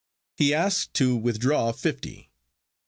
[0.35, 2.31] He asks to withdraw fifty.